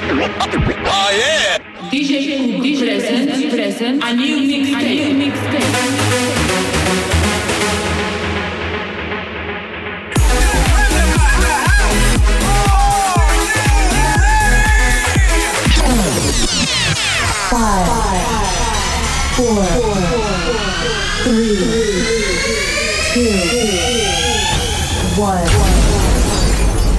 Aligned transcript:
Oh. 0.00 1.88
DJ 1.90 2.78
present, 2.78 3.50
present, 3.50 4.04
a 4.04 4.14
new 4.14 4.36
mixtape. 4.46 5.16
Mix 5.18 5.36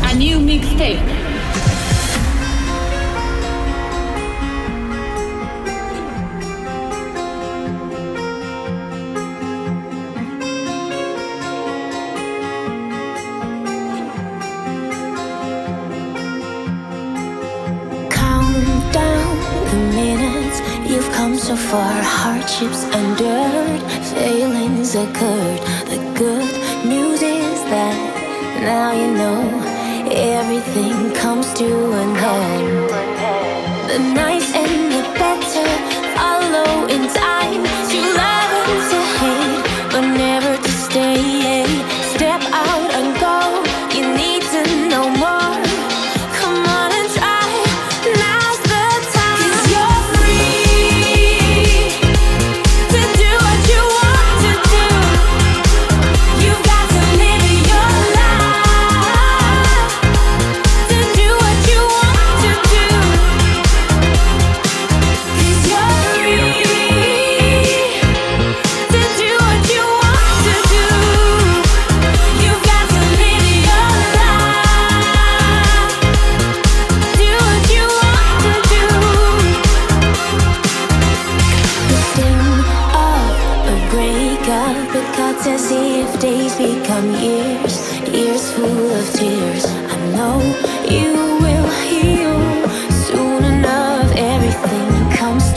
A 0.04 0.16
new 0.16 0.40
mixtape. 0.40 1.29
for 21.70 21.94
hardships 22.18 22.84
endured, 22.86 23.82
failings 24.18 24.96
occurred. 24.96 25.62
The 25.86 26.00
good 26.18 26.52
news 26.84 27.22
is 27.22 27.60
that 27.70 27.98
now 28.64 28.92
you 28.92 29.14
know 29.14 29.40
everything 30.10 31.14
comes 31.14 31.54
to 31.54 31.70
an 32.02 32.18
end. 32.18 32.90
The 33.88 34.00
nights 34.16 34.52
and 34.56 34.89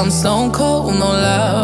I'm 0.00 0.10
stone 0.10 0.50
cold, 0.50 0.94
no 0.94 1.10
love. 1.10 1.59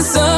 Someone. 0.00 0.31